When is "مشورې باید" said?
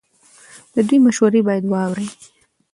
1.05-1.63